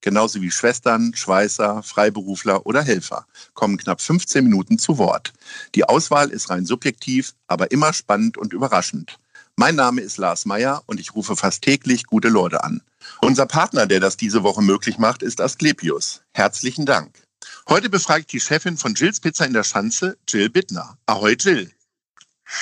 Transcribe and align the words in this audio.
genauso 0.00 0.40
wie 0.40 0.50
Schwestern, 0.50 1.14
Schweißer, 1.14 1.82
Freiberufler 1.82 2.66
oder 2.66 2.82
Helfer, 2.82 3.26
kommen 3.54 3.76
knapp 3.76 4.00
15 4.00 4.44
Minuten 4.44 4.78
zu 4.78 4.98
Wort. 4.98 5.32
Die 5.74 5.84
Auswahl 5.84 6.30
ist 6.30 6.50
rein 6.50 6.66
subjektiv, 6.66 7.34
aber 7.46 7.70
immer 7.70 7.92
spannend 7.92 8.38
und 8.38 8.52
überraschend. 8.52 9.18
Mein 9.56 9.74
Name 9.74 10.00
ist 10.00 10.18
Lars 10.18 10.44
Meyer 10.44 10.82
und 10.86 11.00
ich 11.00 11.14
rufe 11.14 11.34
fast 11.34 11.62
täglich 11.62 12.04
gute 12.04 12.28
Leute 12.28 12.62
an. 12.62 12.80
Unser 13.20 13.46
Partner, 13.46 13.86
der 13.86 13.98
das 13.98 14.16
diese 14.16 14.42
Woche 14.44 14.62
möglich 14.62 14.98
macht, 14.98 15.22
ist 15.22 15.40
Asklepios. 15.40 16.22
Herzlichen 16.32 16.86
Dank. 16.86 17.22
Heute 17.68 17.90
befrage 17.90 18.20
ich 18.20 18.26
die 18.28 18.40
Chefin 18.40 18.76
von 18.76 18.94
Jills 18.94 19.20
Pizza 19.20 19.46
in 19.46 19.52
der 19.52 19.64
Schanze, 19.64 20.16
Jill 20.28 20.48
Bittner. 20.48 20.96
Ahoi 21.06 21.32
Jill. 21.32 21.72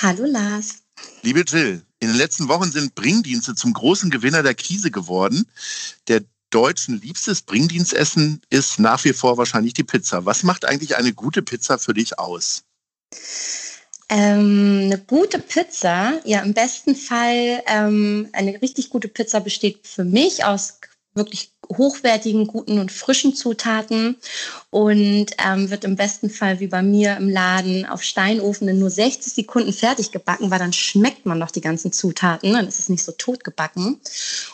Hallo 0.01 0.25
Lars. 0.25 0.83
Liebe 1.21 1.41
Jill, 1.47 1.85
in 1.99 2.09
den 2.09 2.17
letzten 2.17 2.47
Wochen 2.47 2.71
sind 2.71 2.95
Bringdienste 2.95 3.55
zum 3.55 3.73
großen 3.73 4.09
Gewinner 4.09 4.43
der 4.43 4.55
Krise 4.55 4.91
geworden. 4.91 5.47
Der 6.07 6.23
Deutschen 6.49 7.01
liebstes 7.01 7.41
Bringdienstessen 7.41 8.41
ist 8.49 8.79
nach 8.79 9.03
wie 9.03 9.13
vor 9.13 9.37
wahrscheinlich 9.37 9.73
die 9.73 9.83
Pizza. 9.83 10.25
Was 10.25 10.43
macht 10.43 10.65
eigentlich 10.65 10.95
eine 10.95 11.13
gute 11.13 11.41
Pizza 11.41 11.77
für 11.77 11.93
dich 11.93 12.17
aus? 12.17 12.63
Ähm, 14.09 14.83
eine 14.85 14.99
gute 14.99 15.39
Pizza, 15.39 16.13
ja, 16.23 16.39
im 16.39 16.53
besten 16.53 16.95
Fall 16.95 17.61
ähm, 17.67 18.29
eine 18.31 18.61
richtig 18.61 18.89
gute 18.89 19.09
Pizza 19.09 19.41
besteht 19.41 19.85
für 19.85 20.05
mich 20.05 20.45
aus 20.45 20.79
wirklich 21.13 21.51
hochwertigen, 21.67 22.47
guten 22.47 22.79
und 22.79 22.91
frischen 22.91 23.35
Zutaten 23.35 24.15
und 24.69 25.25
ähm, 25.43 25.69
wird 25.69 25.83
im 25.83 25.97
besten 25.97 26.29
Fall 26.29 26.61
wie 26.61 26.67
bei 26.67 26.81
mir 26.81 27.17
im 27.17 27.27
Laden 27.27 27.85
auf 27.85 28.03
Steinofen 28.03 28.69
in 28.69 28.79
nur 28.79 28.89
60 28.89 29.33
Sekunden 29.33 29.73
fertig 29.73 30.11
gebacken, 30.11 30.49
weil 30.51 30.59
dann 30.59 30.71
schmeckt 30.71 31.25
man 31.25 31.39
noch 31.39 31.51
die 31.51 31.61
ganzen 31.61 31.91
Zutaten, 31.91 32.53
dann 32.53 32.67
ist 32.67 32.79
es 32.79 32.87
nicht 32.87 33.03
so 33.03 33.11
tot 33.11 33.43
gebacken. 33.43 33.99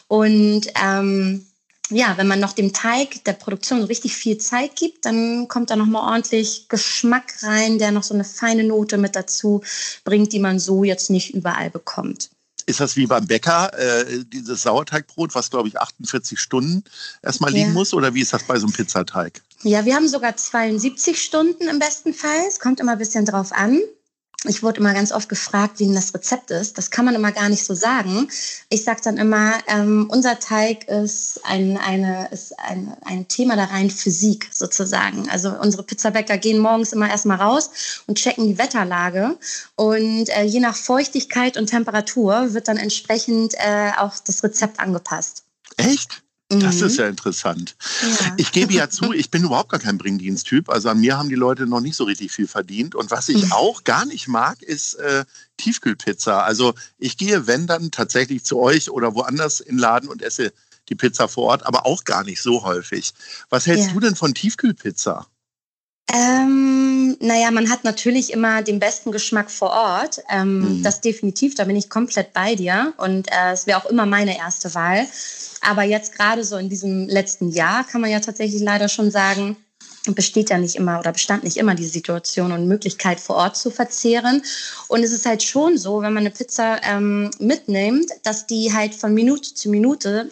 Und 0.07 0.67
ähm, 0.81 1.45
ja, 1.89 2.17
wenn 2.17 2.27
man 2.27 2.39
noch 2.39 2.53
dem 2.53 2.73
Teig 2.73 3.23
der 3.25 3.33
Produktion 3.33 3.81
so 3.81 3.87
richtig 3.87 4.15
viel 4.15 4.37
Zeit 4.37 4.75
gibt, 4.75 5.05
dann 5.05 5.47
kommt 5.47 5.69
da 5.69 5.75
nochmal 5.75 6.09
ordentlich 6.11 6.67
Geschmack 6.69 7.43
rein, 7.43 7.77
der 7.77 7.91
noch 7.91 8.03
so 8.03 8.13
eine 8.13 8.23
feine 8.23 8.63
Note 8.63 8.97
mit 8.97 9.15
dazu 9.15 9.61
bringt, 10.03 10.33
die 10.33 10.39
man 10.39 10.59
so 10.59 10.83
jetzt 10.83 11.09
nicht 11.09 11.33
überall 11.33 11.69
bekommt. 11.69 12.29
Ist 12.65 12.79
das 12.79 12.95
wie 12.95 13.07
beim 13.07 13.27
Bäcker, 13.27 13.77
äh, 13.77 14.23
dieses 14.25 14.61
Sauerteigbrot, 14.61 15.35
was 15.35 15.49
glaube 15.49 15.67
ich 15.67 15.77
48 15.77 16.39
Stunden 16.39 16.83
erstmal 17.21 17.51
liegen 17.51 17.69
ja. 17.69 17.73
muss? 17.73 17.93
Oder 17.93 18.13
wie 18.13 18.21
ist 18.21 18.31
das 18.31 18.43
bei 18.43 18.57
so 18.57 18.65
einem 18.65 18.73
Pizzateig? 18.73 19.41
Ja, 19.63 19.83
wir 19.83 19.95
haben 19.95 20.07
sogar 20.07 20.37
72 20.37 21.21
Stunden 21.21 21.67
im 21.67 21.79
besten 21.79 22.13
Fall. 22.13 22.45
Es 22.47 22.59
kommt 22.59 22.79
immer 22.79 22.93
ein 22.93 22.97
bisschen 22.97 23.25
drauf 23.25 23.51
an 23.51 23.81
ich 24.45 24.63
wurde 24.63 24.79
immer 24.79 24.93
ganz 24.93 25.11
oft 25.11 25.29
gefragt, 25.29 25.79
wie 25.79 25.85
denn 25.85 25.95
das 25.95 26.13
Rezept 26.13 26.51
ist. 26.51 26.77
Das 26.77 26.91
kann 26.91 27.05
man 27.05 27.15
immer 27.15 27.31
gar 27.31 27.49
nicht 27.49 27.63
so 27.63 27.73
sagen. 27.73 28.29
Ich 28.69 28.83
sage 28.83 29.01
dann 29.03 29.17
immer, 29.17 29.53
ähm, 29.67 30.07
unser 30.09 30.39
Teig 30.39 30.87
ist 30.87 31.39
ein, 31.43 31.77
eine, 31.77 32.27
ist 32.31 32.59
ein, 32.59 32.95
ein 33.05 33.27
Thema 33.27 33.55
der 33.55 33.71
reinen 33.71 33.89
Physik 33.89 34.49
sozusagen. 34.51 35.29
Also 35.29 35.57
unsere 35.57 35.83
Pizzabäcker 35.83 36.37
gehen 36.37 36.59
morgens 36.59 36.93
immer 36.93 37.09
erstmal 37.09 37.37
raus 37.37 38.03
und 38.07 38.17
checken 38.17 38.47
die 38.47 38.57
Wetterlage. 38.57 39.37
Und 39.75 40.29
äh, 40.29 40.43
je 40.43 40.59
nach 40.59 40.75
Feuchtigkeit 40.75 41.57
und 41.57 41.67
Temperatur 41.67 42.53
wird 42.53 42.67
dann 42.67 42.77
entsprechend 42.77 43.53
äh, 43.55 43.91
auch 43.97 44.13
das 44.25 44.43
Rezept 44.43 44.79
angepasst. 44.79 45.43
Echt? 45.77 46.22
Das 46.59 46.81
ist 46.81 46.93
mhm. 46.93 46.99
ja 46.99 47.07
interessant. 47.07 47.75
Ja. 48.01 48.33
Ich 48.37 48.51
gebe 48.51 48.73
ja 48.73 48.89
zu, 48.91 49.13
ich 49.13 49.31
bin 49.31 49.43
überhaupt 49.43 49.69
gar 49.69 49.79
kein 49.79 49.97
Bringdiensttyp. 49.97 50.69
Also 50.69 50.89
an 50.89 50.99
mir 50.99 51.17
haben 51.17 51.29
die 51.29 51.35
Leute 51.35 51.65
noch 51.65 51.81
nicht 51.81 51.95
so 51.95 52.03
richtig 52.03 52.31
viel 52.31 52.47
verdient. 52.47 52.95
Und 52.95 53.11
was 53.11 53.29
ich 53.29 53.51
auch 53.51 53.83
gar 53.83 54.05
nicht 54.05 54.27
mag, 54.27 54.61
ist 54.61 54.95
äh, 54.95 55.25
Tiefkühlpizza. 55.57 56.41
Also 56.43 56.73
ich 56.97 57.17
gehe, 57.17 57.47
wenn 57.47 57.67
dann 57.67 57.91
tatsächlich 57.91 58.43
zu 58.43 58.59
euch 58.59 58.89
oder 58.89 59.15
woanders 59.15 59.59
in 59.59 59.75
den 59.75 59.79
Laden 59.79 60.09
und 60.09 60.21
esse 60.21 60.53
die 60.89 60.95
Pizza 60.95 61.27
vor 61.27 61.45
Ort, 61.45 61.65
aber 61.65 61.85
auch 61.85 62.03
gar 62.03 62.23
nicht 62.23 62.41
so 62.41 62.63
häufig. 62.63 63.13
Was 63.49 63.65
hältst 63.65 63.87
ja. 63.87 63.93
du 63.93 63.99
denn 63.99 64.15
von 64.15 64.33
Tiefkühlpizza? 64.33 65.27
Ähm, 66.11 67.17
naja, 67.19 67.51
man 67.51 67.69
hat 67.69 67.83
natürlich 67.83 68.33
immer 68.33 68.61
den 68.61 68.79
besten 68.79 69.11
Geschmack 69.11 69.49
vor 69.49 69.71
Ort. 69.71 70.21
Ähm, 70.29 70.79
mhm. 70.79 70.83
Das 70.83 71.01
definitiv, 71.01 71.55
da 71.55 71.63
bin 71.63 71.75
ich 71.75 71.89
komplett 71.89 72.33
bei 72.33 72.55
dir. 72.55 72.93
Und 72.97 73.31
äh, 73.31 73.53
es 73.53 73.67
wäre 73.67 73.79
auch 73.79 73.89
immer 73.89 74.05
meine 74.05 74.37
erste 74.37 74.73
Wahl. 74.75 75.07
Aber 75.61 75.83
jetzt 75.83 76.15
gerade 76.15 76.43
so 76.43 76.57
in 76.57 76.69
diesem 76.69 77.07
letzten 77.07 77.49
Jahr 77.49 77.85
kann 77.85 78.01
man 78.01 78.11
ja 78.11 78.19
tatsächlich 78.19 78.61
leider 78.61 78.89
schon 78.89 79.11
sagen, 79.11 79.55
besteht 80.11 80.49
ja 80.49 80.57
nicht 80.57 80.75
immer 80.75 80.99
oder 80.99 81.13
bestand 81.13 81.45
nicht 81.45 81.55
immer 81.55 81.75
die 81.75 81.85
Situation 81.85 82.51
und 82.51 82.67
Möglichkeit 82.67 83.21
vor 83.21 83.37
Ort 83.37 83.55
zu 83.55 83.71
verzehren. 83.71 84.43
Und 84.89 85.03
es 85.03 85.13
ist 85.13 85.25
halt 85.25 85.41
schon 85.43 85.77
so, 85.77 86.01
wenn 86.01 86.13
man 86.13 86.23
eine 86.23 86.31
Pizza 86.31 86.81
ähm, 86.83 87.31
mitnimmt, 87.39 88.11
dass 88.23 88.45
die 88.45 88.73
halt 88.73 88.93
von 88.93 89.13
Minute 89.13 89.53
zu 89.53 89.69
Minute 89.69 90.29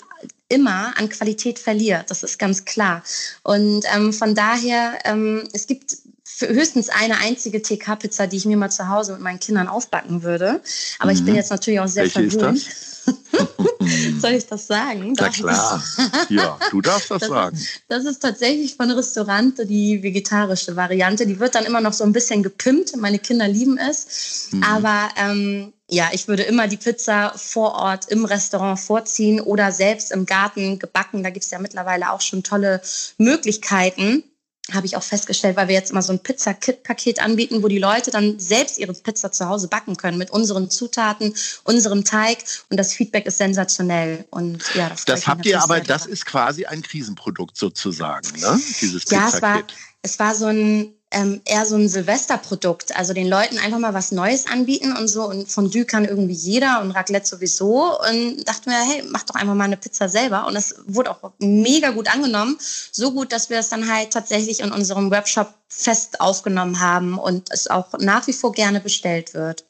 immer 0.52 0.94
an 0.98 1.10
Qualität 1.10 1.60
verliert. 1.60 2.12
Das 2.12 2.24
ist 2.24 2.38
ganz 2.38 2.66
klar. 2.66 3.04
Und 3.44 3.84
ähm, 3.96 4.14
von 4.14 4.36
daher, 4.36 5.00
ähm, 5.06 5.48
es 5.54 5.66
gibt 5.68 5.98
höchstens 6.40 6.90
eine 6.90 7.18
einzige 7.18 7.62
TK-Pizza, 7.62 8.28
die 8.28 8.38
ich 8.38 8.46
mir 8.46 8.58
mal 8.58 8.70
zu 8.70 8.90
Hause 8.90 9.14
mit 9.14 9.22
meinen 9.22 9.40
Kindern 9.40 9.68
aufbacken 9.68 10.24
würde. 10.24 10.62
Aber 11.00 11.12
mhm. 11.12 11.18
ich 11.18 11.24
bin 11.24 11.34
mhm. 11.34 11.38
jetzt 11.38 11.52
natürlich 11.52 11.80
auch 11.80 11.88
sehr 11.88 12.04
Welche 12.04 12.32
verwöhnt. 12.32 12.66
Soll 14.22 14.32
ich 14.32 14.46
das 14.46 14.68
sagen? 14.68 15.14
Na 15.18 15.30
klar. 15.30 15.84
Ja, 16.30 16.60
du 16.70 16.82
darfst 16.82 17.10
das, 17.10 17.22
das 17.22 17.30
sagen. 17.30 17.56
Ist, 17.56 17.82
das 17.88 18.06
ist 18.06 18.20
tatsächlich 18.20 18.76
von 18.76 18.92
Restaurante 18.92 19.66
die 19.66 20.04
vegetarische 20.04 20.76
Variante. 20.76 21.26
Die 21.26 21.40
wird 21.40 21.56
dann 21.56 21.66
immer 21.66 21.82
noch 21.82 21.94
so 21.94 22.04
ein 22.04 22.14
bisschen 22.14 22.44
gepimpt. 22.44 22.96
Meine 22.98 23.20
Kinder 23.20 23.48
lieben 23.48 23.78
es. 23.78 24.50
Mhm. 24.52 24.64
Aber 24.64 25.10
ähm, 25.18 25.74
ja, 25.92 26.10
ich 26.14 26.28
würde 26.28 26.44
immer 26.44 26.68
die 26.68 26.78
Pizza 26.78 27.34
vor 27.36 27.74
Ort 27.76 28.08
im 28.08 28.24
Restaurant 28.24 28.80
vorziehen 28.80 29.42
oder 29.42 29.72
selbst 29.72 30.12
im 30.12 30.26
Garten 30.26 30.80
gebacken. 30.80 31.22
Da 31.22 31.30
gibt 31.30 31.44
es 31.44 31.52
ja 31.52 31.60
mittlerweile 31.60 32.12
auch 32.12 32.22
schon 32.22 32.44
tolle 32.44 32.82
Möglichkeiten 33.18 34.24
habe 34.72 34.86
ich 34.86 34.96
auch 34.96 35.04
festgestellt, 35.04 35.58
weil 35.58 35.68
wir 35.68 35.76
jetzt 35.76 35.92
immer 35.92 36.02
so 36.02 36.14
ein 36.14 36.20
Pizza-Kit-Paket 36.20 37.22
anbieten, 37.22 37.64
wo 37.64 37.68
die 37.68 37.80
Leute 37.80 38.12
dann 38.12 38.40
selbst 38.40 38.78
ihre 38.78 38.94
Pizza 38.94 39.32
zu 39.32 39.48
Hause 39.48 39.68
backen 39.68 39.98
können 39.98 40.18
mit 40.18 40.30
unseren 40.30 40.70
Zutaten, 40.70 41.36
unserem 41.64 42.06
Teig 42.06 42.38
und 42.70 42.78
das 42.78 42.94
Feedback 42.94 43.26
ist 43.26 43.38
sensationell. 43.38 44.26
Und 44.30 44.64
ja, 44.76 44.90
das, 44.90 45.06
das 45.06 45.28
habt 45.28 45.46
ihr 45.46 45.62
aber, 45.62 45.82
das 45.82 46.06
ist 46.06 46.26
quasi 46.26 46.66
ein 46.66 46.84
Krisenprodukt 46.84 47.58
sozusagen, 47.58 48.40
ne? 48.40 48.60
Dieses 48.80 49.06
Pizza-Kit. 49.06 49.12
Ja, 49.12 49.28
es 49.28 49.42
war, 49.42 49.64
es 50.04 50.20
war 50.20 50.36
so 50.36 50.46
ein 50.46 50.94
ähm, 51.12 51.42
eher 51.46 51.66
so 51.66 51.76
ein 51.76 51.90
Silvesterprodukt. 51.90 52.96
Also 52.96 53.14
den 53.14 53.28
Leuten 53.28 53.58
einfach 53.60 53.80
mal 53.80 53.94
was 53.94 54.12
Neues 54.12 54.48
anbieten 54.48 54.96
und 54.96 55.08
so. 55.08 55.24
Und 55.28 55.50
Fondue 55.50 55.86
kann 55.86 56.06
irgendwie 56.06 56.34
jeder 56.34 56.82
und 56.82 56.92
Raclette 56.92 57.28
sowieso. 57.28 58.00
Und 58.00 58.48
dachten 58.48 58.70
wir, 58.70 58.80
hey, 58.80 59.04
mach 59.10 59.24
doch 59.24 59.36
einfach 59.36 59.54
mal 59.54 59.66
eine 59.66 59.78
Pizza 59.78 60.10
selber. 60.10 60.48
Und 60.48 60.54
das 60.54 60.76
wurde 60.88 61.12
auch 61.12 61.32
mega 61.40 61.92
gut 61.92 62.14
angenommen. 62.14 62.58
So 62.92 63.12
gut, 63.12 63.32
dass 63.32 63.50
wir 63.50 63.60
es 63.60 63.70
dann 63.70 63.92
halt 63.92 64.12
tatsächlich 64.12 64.62
in 64.62 64.72
unserem 64.72 65.12
Webshop 65.12 65.54
fest 65.68 66.20
aufgenommen 66.20 66.80
haben 66.80 67.18
und 67.18 67.52
es 67.52 67.68
auch 67.68 67.88
nach 68.00 68.28
wie 68.28 68.34
vor 68.34 68.52
gerne 68.52 68.80
bestellt 68.80 69.34
wird. 69.34 69.66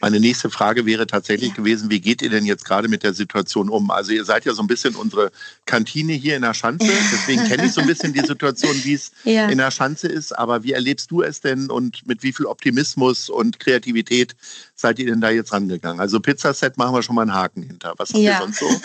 Meine 0.00 0.20
nächste 0.20 0.50
Frage 0.50 0.86
wäre 0.86 1.06
tatsächlich 1.06 1.54
gewesen, 1.54 1.90
wie 1.90 2.00
geht 2.00 2.22
ihr 2.22 2.30
denn 2.30 2.44
jetzt 2.44 2.64
gerade 2.64 2.88
mit 2.88 3.02
der 3.02 3.14
Situation 3.14 3.68
um? 3.68 3.90
Also 3.90 4.12
ihr 4.12 4.24
seid 4.24 4.44
ja 4.44 4.54
so 4.54 4.62
ein 4.62 4.66
bisschen 4.66 4.94
unsere 4.94 5.30
Kantine 5.64 6.12
hier 6.12 6.36
in 6.36 6.42
der 6.42 6.54
Schanze, 6.54 6.86
deswegen 7.12 7.44
kenne 7.44 7.66
ich 7.66 7.72
so 7.72 7.80
ein 7.80 7.86
bisschen 7.86 8.12
die 8.12 8.20
Situation, 8.20 8.74
wie 8.84 8.94
es 8.94 9.12
ja. 9.24 9.48
in 9.48 9.58
der 9.58 9.70
Schanze 9.70 10.08
ist. 10.08 10.32
Aber 10.36 10.62
wie 10.62 10.72
erlebst 10.72 11.10
du 11.10 11.22
es 11.22 11.40
denn 11.40 11.70
und 11.70 12.06
mit 12.06 12.22
wie 12.22 12.32
viel 12.32 12.46
Optimismus 12.46 13.28
und 13.28 13.60
Kreativität 13.60 14.36
seid 14.74 14.98
ihr 14.98 15.06
denn 15.06 15.20
da 15.20 15.30
jetzt 15.30 15.52
rangegangen? 15.52 16.00
Also 16.00 16.20
Pizzaset 16.20 16.76
machen 16.76 16.94
wir 16.94 17.02
schon 17.02 17.14
mal 17.14 17.22
einen 17.22 17.34
Haken 17.34 17.62
hinter. 17.62 17.94
Was 17.96 18.10
habt 18.10 18.20
ja. 18.20 18.32
ihr 18.32 18.38
sonst 18.38 18.58
so 18.58 18.80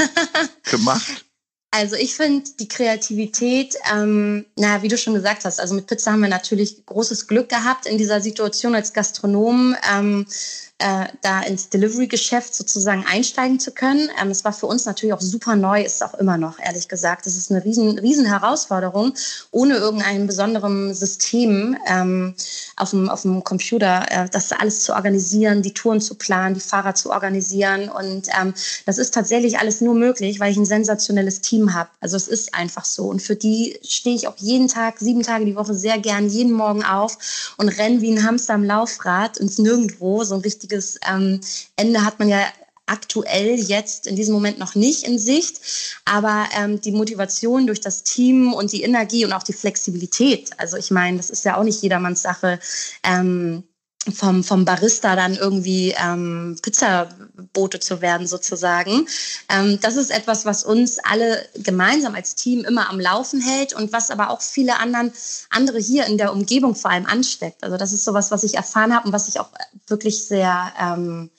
gemacht? 0.78 1.26
Also 1.74 1.96
ich 1.96 2.16
finde 2.16 2.44
die 2.60 2.68
Kreativität, 2.68 3.78
ähm, 3.94 4.46
na, 4.58 4.84
wie 4.84 4.90
du 4.90 4.98
schon 4.98 5.14
gesagt 5.14 5.46
hast, 5.46 5.58
also 5.62 5.74
mit 5.74 5.88
Pizza 5.88 6.12
haben 6.12 6.20
wir 6.20 6.28
natürlich 6.28 6.86
großes 6.86 7.28
Glück 7.28 7.48
gehabt 7.48 7.86
in 7.86 7.98
dieser 7.98 8.20
Situation 8.20 8.76
als 8.76 8.92
Gastronomen. 8.92 9.78
Ähm, 9.90 10.26
äh, 10.82 11.06
da 11.22 11.42
ins 11.42 11.70
Delivery-Geschäft 11.70 12.56
sozusagen 12.56 13.06
einsteigen 13.06 13.60
zu 13.60 13.72
können. 13.72 14.10
Ähm, 14.20 14.32
es 14.32 14.44
war 14.44 14.52
für 14.52 14.66
uns 14.66 14.86
natürlich 14.86 15.14
auch 15.14 15.22
super 15.22 15.56
neu, 15.56 15.84
ist 15.84 16.04
auch 16.04 16.16
immer 16.16 16.38
noch, 16.38 16.58
ehrlich 16.60 16.88
gesagt. 16.88 17.28
Das 17.28 17.38
ist 17.38 17.52
eine 17.52 17.64
riesen, 17.64 18.00
riesen 18.00 18.26
Herausforderung, 18.26 19.14
ohne 19.52 19.76
irgendein 19.76 20.26
besonderem 20.26 20.94
System 20.94 21.78
ähm, 21.88 22.34
auf, 22.78 22.90
dem, 22.90 23.10
auf 23.10 23.22
dem 23.22 23.44
Computer, 23.44 24.06
äh, 24.10 24.30
das 24.32 24.52
alles 24.52 24.84
zu 24.84 24.94
organisieren, 24.94 25.62
die 25.62 25.74
Touren 25.74 26.02
zu 26.02 26.16
planen, 26.16 26.56
die 26.56 26.62
Fahrer 26.62 26.96
zu 26.96 27.12
organisieren. 27.12 27.90
Und 27.90 28.30
ähm, 28.40 28.54
das 28.88 28.98
ist 28.98 29.14
tatsächlich 29.14 29.60
alles 29.60 29.82
nur 29.82 29.94
möglich, 29.94 30.40
weil 30.40 30.52
ich 30.52 30.58
ein 30.58 30.66
sensationelles 30.66 31.42
Team 31.42 31.76
habe. 31.76 31.90
Also 32.00 32.18
es 32.18 32.28
ist 32.28 32.56
einfach 32.56 32.86
so. 32.86 33.06
Und 33.06 33.22
für 33.22 33.36
die 33.36 33.80
stehe 33.84 34.16
ich 34.16 34.28
auch 34.28 34.38
jeden 34.38 34.68
Tag, 34.68 34.98
sieben 35.00 35.22
Tage 35.22 35.46
die 35.46 35.56
Woche 35.56 35.76
sehr 35.76 36.00
gern, 36.00 36.28
jeden 36.28 36.54
Morgen 36.54 36.84
auf 36.84 37.54
und 37.58 37.70
renne 37.70 38.02
wie 38.02 38.12
ein 38.12 38.24
Hamster 38.24 38.56
am 38.56 38.64
Laufrad 38.64 39.38
ins 39.38 39.60
Nirgendwo. 39.60 40.24
So 40.24 40.34
ein 40.34 40.42
richtiges 40.72 41.00
ähm, 41.08 41.42
Ende 41.76 42.04
hat 42.04 42.20
man 42.20 42.30
ja 42.30 42.46
aktuell 42.86 43.56
jetzt 43.56 44.08
in 44.08 44.16
diesem 44.16 44.34
Moment 44.34 44.60
noch 44.60 44.76
nicht 44.76 45.04
in 45.04 45.18
Sicht. 45.18 45.62
Aber 46.06 46.46
ähm, 46.58 46.82
die 46.82 46.92
Motivation 46.92 47.68
durch 47.68 47.80
das 47.80 48.04
Team 48.04 48.54
und 48.54 48.72
die 48.72 48.84
Energie 48.84 49.24
und 49.24 49.34
auch 49.34 49.44
die 49.44 49.54
Flexibilität, 49.54 50.52
also 50.58 50.78
ich 50.78 50.92
meine, 50.92 51.18
das 51.18 51.30
ist 51.30 51.46
ja 51.46 51.58
auch 51.58 51.64
nicht 51.64 51.82
jedermanns 51.82 52.22
Sache. 52.22 52.60
Ähm, 53.04 53.64
vom, 54.12 54.44
vom 54.44 54.66
Barista 54.66 55.16
dann 55.16 55.36
irgendwie 55.36 55.94
ähm, 55.96 56.58
Pizzabote 57.32 57.80
zu 57.80 58.02
werden 58.02 58.28
sozusagen. 58.28 59.08
Ähm, 59.50 59.80
das 59.82 59.96
ist 59.96 60.12
etwas, 60.12 60.46
was 60.46 60.64
uns 60.64 61.00
alle 61.00 61.46
gemeinsam 61.56 62.16
als 62.16 62.36
Team 62.36 62.64
immer 62.64 62.90
am 62.90 63.00
Laufen 63.00 63.42
hält 63.42 63.74
und 63.74 63.94
was 63.94 64.10
aber 64.10 64.30
auch 64.30 64.42
viele 64.42 64.80
anderen, 64.80 65.12
andere 65.50 65.80
hier 65.80 66.06
in 66.06 66.18
der 66.18 66.32
Umgebung 66.32 66.76
vor 66.76 66.92
allem 66.92 67.06
ansteckt. 67.06 67.64
Also 67.64 67.78
das 67.78 67.94
ist 67.94 68.06
sowas, 68.06 68.32
was 68.32 68.44
ich 68.44 68.56
erfahren 68.56 68.96
habe 68.96 69.08
und 69.08 69.14
was 69.14 69.28
ich 69.28 69.40
auch 69.40 69.50
wirklich 69.88 70.26
sehr, 70.26 70.72
ähm, 70.80 71.30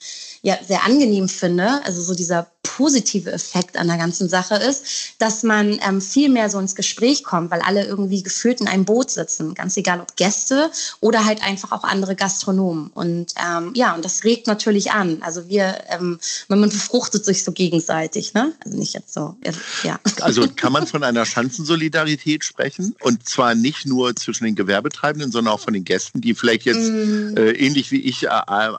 ja, 0.41 0.57
sehr 0.65 0.83
angenehm 0.83 1.29
finde. 1.29 1.81
Also 1.85 2.01
so 2.01 2.13
dieser 2.13 2.47
positive 2.63 3.31
Effekt 3.31 3.77
an 3.77 3.87
der 3.87 3.97
ganzen 3.97 4.29
Sache 4.29 4.55
ist, 4.55 5.13
dass 5.19 5.43
man 5.43 5.79
ähm, 5.87 6.01
viel 6.01 6.29
mehr 6.29 6.49
so 6.49 6.59
ins 6.59 6.75
Gespräch 6.75 7.23
kommt, 7.23 7.51
weil 7.51 7.61
alle 7.61 7.85
irgendwie 7.85 8.23
gefühlt 8.23 8.61
in 8.61 8.67
einem 8.67 8.85
Boot 8.85 9.11
sitzen, 9.11 9.53
ganz 9.53 9.77
egal 9.77 9.99
ob 9.99 10.15
Gäste 10.15 10.71
oder 11.01 11.25
halt 11.25 11.43
einfach 11.43 11.71
auch 11.71 11.83
andere 11.83 12.15
Gastronomen. 12.15 12.87
Und 12.87 13.33
ähm, 13.37 13.71
ja, 13.75 13.93
und 13.93 14.03
das 14.03 14.23
regt 14.23 14.47
natürlich 14.47 14.91
an. 14.91 15.21
Also 15.21 15.47
wir, 15.49 15.82
ähm, 15.89 16.19
man 16.47 16.61
befruchtet 16.61 17.25
sich 17.25 17.43
so 17.43 17.51
gegenseitig, 17.51 18.33
ne? 18.33 18.53
Also 18.63 18.77
nicht 18.77 18.93
jetzt 18.93 19.13
so, 19.13 19.35
ja. 19.83 19.99
Also 20.21 20.47
kann 20.55 20.73
man 20.73 20.87
von 20.87 21.03
einer 21.03 21.25
Schanzensolidarität 21.25 22.43
sprechen 22.43 22.95
und 23.01 23.27
zwar 23.27 23.55
nicht 23.55 23.85
nur 23.85 24.15
zwischen 24.15 24.45
den 24.45 24.55
Gewerbetreibenden, 24.55 25.31
sondern 25.31 25.53
auch 25.53 25.59
von 25.59 25.73
den 25.73 25.83
Gästen, 25.83 26.21
die 26.21 26.33
vielleicht 26.33 26.65
jetzt 26.65 26.89
mm. 26.89 27.37
äh, 27.37 27.51
ähnlich 27.51 27.91
wie 27.91 28.01
ich 28.01 28.23
äh, 28.23 28.29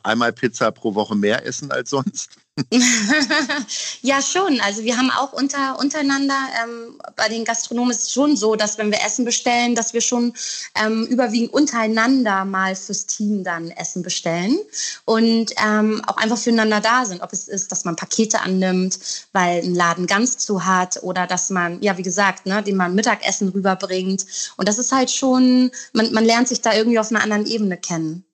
einmal 0.02 0.32
Pizza 0.32 0.70
pro 0.70 0.94
Woche 0.94 1.14
mehr 1.16 1.46
essen 1.46 1.70
als 1.70 1.90
sonst? 1.90 2.30
ja, 4.02 4.22
schon. 4.22 4.60
Also 4.60 4.84
wir 4.84 4.96
haben 4.96 5.10
auch 5.10 5.32
unter, 5.32 5.76
untereinander, 5.80 6.38
ähm, 6.62 7.00
bei 7.16 7.28
den 7.28 7.44
Gastronomen 7.44 7.90
ist 7.90 8.04
es 8.04 8.12
schon 8.12 8.36
so, 8.36 8.54
dass 8.54 8.78
wenn 8.78 8.92
wir 8.92 9.00
Essen 9.04 9.24
bestellen, 9.24 9.74
dass 9.74 9.92
wir 9.92 10.00
schon 10.00 10.32
ähm, 10.80 11.04
überwiegend 11.06 11.52
untereinander 11.52 12.44
mal 12.44 12.76
fürs 12.76 13.06
Team 13.06 13.42
dann 13.42 13.72
Essen 13.72 14.02
bestellen 14.02 14.56
und 15.04 15.52
ähm, 15.64 16.00
auch 16.06 16.16
einfach 16.16 16.38
füreinander 16.38 16.80
da 16.80 17.04
sind. 17.04 17.22
Ob 17.22 17.32
es 17.32 17.48
ist, 17.48 17.72
dass 17.72 17.84
man 17.84 17.96
Pakete 17.96 18.40
annimmt, 18.40 19.00
weil 19.32 19.62
ein 19.62 19.74
Laden 19.74 20.06
ganz 20.06 20.38
zu 20.38 20.64
hat 20.64 21.02
oder 21.02 21.26
dass 21.26 21.50
man, 21.50 21.82
ja, 21.82 21.98
wie 21.98 22.02
gesagt, 22.02 22.46
ne, 22.46 22.62
den 22.62 22.76
man 22.76 22.94
Mittagessen 22.94 23.48
rüberbringt. 23.48 24.26
Und 24.56 24.68
das 24.68 24.78
ist 24.78 24.92
halt 24.92 25.10
schon, 25.10 25.72
man, 25.92 26.12
man 26.12 26.24
lernt 26.24 26.46
sich 26.46 26.60
da 26.60 26.72
irgendwie 26.72 27.00
auf 27.00 27.10
einer 27.10 27.22
anderen 27.22 27.46
Ebene 27.46 27.76
kennen. 27.78 28.24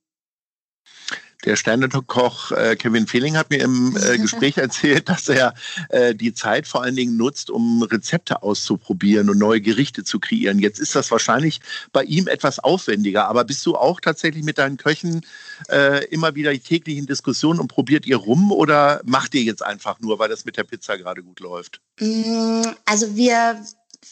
Der 1.45 1.57
Sternekoch 1.57 2.53
äh, 2.53 2.77
Kevin 2.77 3.07
Fehling 3.07 3.37
hat 3.37 3.51
mir 3.51 3.61
im 3.61 3.97
äh, 3.97 4.19
Gespräch 4.23 4.59
erzählt, 4.59 5.09
dass 5.09 5.29
er 5.29 5.55
äh, 5.89 6.15
die 6.15 6.35
Zeit 6.35 6.67
vor 6.67 6.83
allen 6.83 6.97
Dingen 6.97 7.17
nutzt, 7.17 7.51
um 7.51 7.83
Rezepte 7.83 8.43
auszuprobieren 8.43 9.31
und 9.31 9.39
neue 9.39 9.61
Gerichte 9.61 10.05
zu 10.05 10.21
kreieren. 10.21 10.59
Jetzt 10.59 10.79
ist 10.79 10.95
das 10.95 11.11
wahrscheinlich 11.11 11.61
bei 11.93 12.05
ihm 12.05 12.29
etwas 12.29 12.59
aufwendiger, 12.59 13.29
aber 13.29 13.45
bist 13.45 13.65
du 13.65 13.77
auch 13.77 14.01
tatsächlich 14.01 14.45
mit 14.45 14.59
deinen 14.59 14.77
Köchen 14.77 15.23
äh, 15.69 16.05
immer 16.07 16.35
wieder 16.35 16.53
täglich 16.53 16.99
in 16.99 17.07
Diskussionen 17.07 17.59
und 17.59 17.69
probiert 17.69 18.07
ihr 18.07 18.17
rum 18.17 18.53
oder 18.53 19.01
macht 19.05 19.35
ihr 19.35 19.43
jetzt 19.43 19.65
einfach 19.65 20.01
nur, 20.01 20.19
weil 20.19 20.29
das 20.29 20.45
mit 20.45 20.57
der 20.57 20.65
Pizza 20.65 20.99
gerade 20.99 21.23
gut 21.23 21.41
läuft? 21.41 21.81
Mm, 22.01 22.63
also 22.85 23.17
wir 23.17 23.61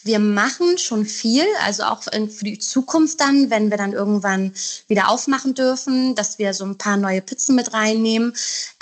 wir 0.04 0.18
machen 0.18 0.78
schon 0.78 1.06
viel, 1.06 1.44
also 1.64 1.84
auch 1.84 2.02
für 2.02 2.44
die 2.44 2.58
Zukunft 2.58 3.20
dann, 3.20 3.50
wenn 3.50 3.70
wir 3.70 3.76
dann 3.76 3.92
irgendwann 3.92 4.52
wieder 4.86 5.08
aufmachen 5.08 5.54
dürfen, 5.54 6.14
dass 6.14 6.38
wir 6.38 6.54
so 6.54 6.64
ein 6.64 6.78
paar 6.78 6.96
neue 6.96 7.22
Pizzen 7.22 7.56
mit 7.56 7.72
reinnehmen. 7.72 8.34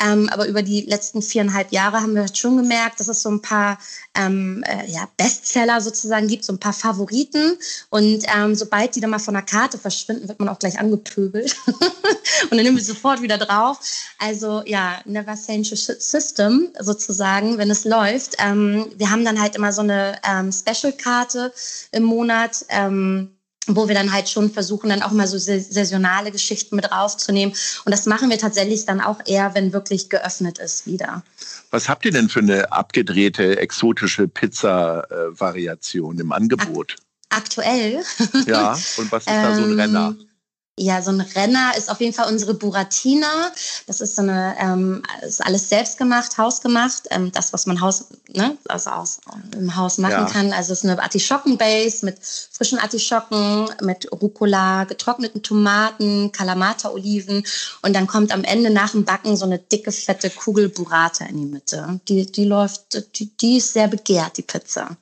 Ähm, 0.04 0.28
aber 0.28 0.46
über 0.46 0.62
die 0.62 0.82
letzten 0.82 1.22
viereinhalb 1.22 1.72
Jahre 1.72 2.00
haben 2.00 2.14
wir 2.14 2.26
schon 2.34 2.56
gemerkt, 2.56 3.00
dass 3.00 3.08
es 3.08 3.22
so 3.22 3.30
ein 3.30 3.40
paar 3.40 3.78
ähm, 4.16 4.64
äh, 4.66 4.90
ja, 4.90 5.08
Bestseller 5.16 5.80
sozusagen 5.80 6.28
gibt, 6.28 6.44
so 6.44 6.52
ein 6.52 6.60
paar 6.60 6.72
Favoriten. 6.72 7.56
Und 7.90 8.24
ähm, 8.34 8.54
sobald 8.54 8.94
die 8.96 9.00
dann 9.00 9.10
mal 9.10 9.18
von 9.18 9.34
der 9.34 9.42
Karte 9.42 9.78
verschwinden, 9.78 10.28
wird 10.28 10.38
man 10.38 10.48
auch 10.48 10.58
gleich 10.58 10.78
angepöbelt. 10.78 11.56
und 11.66 12.50
dann 12.50 12.62
nehmen 12.62 12.76
wir 12.76 12.84
sofort 12.84 13.22
wieder 13.22 13.38
drauf. 13.38 13.78
Also 14.18 14.62
ja, 14.66 15.00
never 15.04 15.34
change 15.34 15.76
system 15.76 16.68
sozusagen, 16.80 17.58
wenn 17.58 17.70
es 17.70 17.84
läuft. 17.84 18.36
Ähm, 18.38 18.86
wir 18.96 19.10
haben 19.10 19.24
dann 19.24 19.40
halt 19.40 19.56
immer 19.56 19.72
so 19.72 19.82
eine 19.82 20.18
ähm, 20.28 20.52
Special-Karte 20.52 21.52
im 21.92 22.02
Monat. 22.02 22.64
Ähm, 22.68 23.35
wo 23.66 23.88
wir 23.88 23.94
dann 23.94 24.12
halt 24.12 24.28
schon 24.28 24.50
versuchen, 24.50 24.90
dann 24.90 25.02
auch 25.02 25.12
mal 25.12 25.26
so 25.26 25.38
saisonale 25.38 26.30
Geschichten 26.30 26.76
mit 26.76 26.86
draufzunehmen. 26.90 27.54
Und 27.84 27.92
das 27.92 28.06
machen 28.06 28.30
wir 28.30 28.38
tatsächlich 28.38 28.86
dann 28.86 29.00
auch 29.00 29.20
eher, 29.24 29.54
wenn 29.54 29.72
wirklich 29.72 30.08
geöffnet 30.08 30.58
ist 30.58 30.86
wieder. 30.86 31.22
Was 31.70 31.88
habt 31.88 32.04
ihr 32.04 32.12
denn 32.12 32.28
für 32.28 32.40
eine 32.40 32.72
abgedrehte, 32.72 33.58
exotische 33.58 34.28
Pizza-Variation 34.28 36.18
im 36.18 36.32
Angebot? 36.32 36.96
Aktuell? 37.28 38.04
Ja, 38.46 38.72
und 38.96 39.10
was 39.12 39.24
ist 39.24 39.32
da 39.32 39.54
so 39.54 39.62
ein 39.62 39.78
Renner? 39.78 40.16
Ja, 40.78 41.00
so 41.00 41.10
ein 41.10 41.22
Renner 41.22 41.72
ist 41.78 41.90
auf 41.90 42.00
jeden 42.00 42.12
Fall 42.12 42.30
unsere 42.30 42.52
Buratina. 42.52 43.50
Das 43.86 44.02
ist 44.02 44.14
so 44.14 44.20
eine, 44.20 44.54
ähm, 44.58 45.02
ist 45.22 45.42
alles 45.42 45.70
selbst 45.70 45.96
gemacht, 45.96 46.36
hausgemacht. 46.36 47.04
Ähm, 47.10 47.32
das, 47.32 47.54
was 47.54 47.64
man 47.64 47.80
Haus, 47.80 48.08
ne, 48.28 48.58
also 48.68 48.90
aus, 48.90 49.20
im 49.56 49.74
Haus 49.74 49.96
machen 49.96 50.12
ja. 50.12 50.30
kann. 50.30 50.52
Also 50.52 50.74
es 50.74 50.84
ist 50.84 50.90
eine 50.90 51.02
Artischockenbase 51.02 52.04
mit 52.04 52.18
frischen 52.20 52.78
Artischocken, 52.78 53.70
mit 53.80 54.06
Rucola, 54.12 54.84
getrockneten 54.84 55.42
Tomaten, 55.42 56.30
Kalamata-Oliven. 56.32 57.42
Und 57.80 57.96
dann 57.96 58.06
kommt 58.06 58.30
am 58.32 58.44
Ende 58.44 58.68
nach 58.68 58.90
dem 58.90 59.06
Backen 59.06 59.34
so 59.38 59.46
eine 59.46 59.58
dicke, 59.58 59.92
fette 59.92 60.28
Kugel 60.28 60.68
Burrata 60.68 61.24
in 61.24 61.38
die 61.38 61.46
Mitte. 61.46 62.00
Die, 62.06 62.30
die 62.30 62.44
läuft, 62.44 63.18
die, 63.18 63.34
die 63.34 63.56
ist 63.56 63.72
sehr 63.72 63.88
begehrt, 63.88 64.36
die 64.36 64.42
Pizza. 64.42 64.98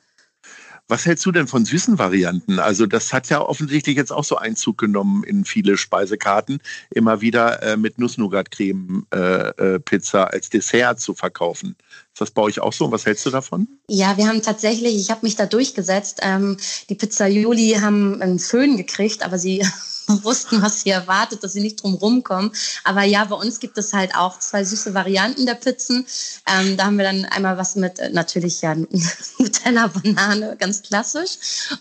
Was 0.87 1.07
hältst 1.07 1.25
du 1.25 1.31
denn 1.31 1.47
von 1.47 1.65
süßen 1.65 1.97
Varianten? 1.97 2.59
Also 2.59 2.85
das 2.85 3.11
hat 3.11 3.27
ja 3.29 3.41
offensichtlich 3.41 3.97
jetzt 3.97 4.11
auch 4.11 4.23
so 4.23 4.35
Einzug 4.35 4.77
genommen 4.77 5.23
in 5.23 5.43
viele 5.43 5.77
Speisekarten, 5.77 6.59
immer 6.91 7.21
wieder 7.21 7.63
äh, 7.63 7.75
mit 7.75 7.97
Nuss-Nougat-Creme-Pizza 7.97 10.17
äh, 10.17 10.21
äh, 10.21 10.35
als 10.35 10.49
Dessert 10.49 10.99
zu 10.99 11.15
verkaufen. 11.15 11.75
Ist 12.13 12.21
das 12.21 12.29
bei 12.29 12.43
euch 12.43 12.59
auch 12.59 12.71
so? 12.71 12.85
Und 12.85 12.91
was 12.91 13.07
hältst 13.07 13.25
du 13.25 13.31
davon? 13.31 13.67
Ja, 13.89 14.15
wir 14.17 14.27
haben 14.27 14.43
tatsächlich, 14.43 14.95
ich 14.95 15.09
habe 15.09 15.21
mich 15.23 15.35
da 15.35 15.47
durchgesetzt. 15.47 16.19
Ähm, 16.21 16.57
die 16.89 16.95
Pizza 16.95 17.27
Juli 17.27 17.79
haben 17.81 18.21
einen 18.21 18.37
Föhn 18.37 18.77
gekriegt, 18.77 19.25
aber 19.25 19.39
sie 19.39 19.65
wussten, 20.07 20.61
was 20.61 20.81
sie 20.81 20.89
erwartet, 20.89 21.43
dass 21.43 21.53
sie 21.53 21.61
nicht 21.61 21.81
drum 21.81 21.95
rumkommen. 21.95 22.51
Aber 22.83 23.03
ja, 23.03 23.25
bei 23.25 23.35
uns 23.35 23.59
gibt 23.59 23.77
es 23.77 23.93
halt 23.93 24.15
auch 24.15 24.39
zwei 24.39 24.63
süße 24.63 24.93
Varianten 24.93 25.45
der 25.45 25.55
Pizzen. 25.55 26.05
Ähm, 26.47 26.77
da 26.77 26.85
haben 26.85 26.97
wir 26.97 27.05
dann 27.05 27.25
einmal 27.25 27.57
was 27.57 27.75
mit, 27.75 27.99
äh, 27.99 28.09
natürlich 28.09 28.61
ja, 28.61 28.75
Nutella 29.39 29.87
Banane, 29.87 30.55
ganz 30.57 30.81
klassisch. 30.81 31.31